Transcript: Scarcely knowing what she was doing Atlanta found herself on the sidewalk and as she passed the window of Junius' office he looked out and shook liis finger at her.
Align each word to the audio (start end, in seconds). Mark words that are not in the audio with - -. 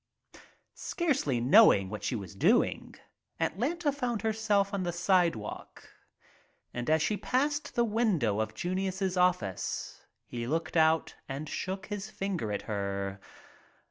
Scarcely 0.73 1.39
knowing 1.39 1.87
what 1.87 2.03
she 2.03 2.15
was 2.15 2.33
doing 2.33 2.95
Atlanta 3.39 3.91
found 3.91 4.23
herself 4.23 4.73
on 4.73 4.81
the 4.81 4.91
sidewalk 4.91 5.87
and 6.73 6.89
as 6.89 7.03
she 7.03 7.17
passed 7.17 7.75
the 7.75 7.83
window 7.85 8.39
of 8.39 8.55
Junius' 8.55 9.15
office 9.15 10.01
he 10.25 10.47
looked 10.47 10.75
out 10.75 11.13
and 11.29 11.47
shook 11.47 11.89
liis 11.89 12.09
finger 12.09 12.51
at 12.51 12.63
her. 12.63 13.19